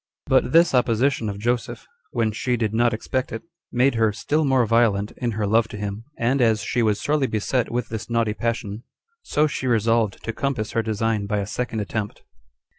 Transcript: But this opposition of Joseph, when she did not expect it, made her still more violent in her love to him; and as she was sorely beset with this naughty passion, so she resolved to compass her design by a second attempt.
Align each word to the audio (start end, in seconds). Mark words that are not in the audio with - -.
But 0.25 0.51
this 0.51 0.73
opposition 0.73 1.29
of 1.29 1.37
Joseph, 1.37 1.85
when 2.09 2.31
she 2.31 2.57
did 2.57 2.73
not 2.73 2.91
expect 2.91 3.31
it, 3.31 3.43
made 3.71 3.93
her 3.93 4.11
still 4.11 4.43
more 4.43 4.65
violent 4.65 5.11
in 5.17 5.33
her 5.33 5.45
love 5.45 5.67
to 5.67 5.77
him; 5.77 6.05
and 6.17 6.41
as 6.41 6.63
she 6.63 6.81
was 6.81 6.99
sorely 6.99 7.27
beset 7.27 7.69
with 7.71 7.89
this 7.89 8.09
naughty 8.09 8.33
passion, 8.33 8.81
so 9.21 9.45
she 9.45 9.67
resolved 9.67 10.23
to 10.23 10.33
compass 10.33 10.71
her 10.71 10.81
design 10.81 11.27
by 11.27 11.37
a 11.37 11.45
second 11.45 11.81
attempt. 11.81 12.23